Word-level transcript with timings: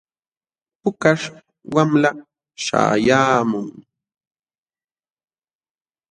Pukaśh 0.81 1.25
wamla 1.73 2.09
śhayaamun. 2.63 3.67